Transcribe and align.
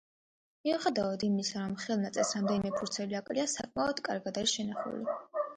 მიუხედავად 0.67 1.25
იმისა, 1.27 1.59
რომ 1.67 1.75
ხელნაწერს 1.83 2.33
რამდენიმე 2.37 2.71
ფურცელი 2.79 3.19
აკლია, 3.21 3.47
საკმაოდ 3.55 4.03
კარგად 4.09 4.41
არის 4.43 4.57
შენახული. 4.59 5.17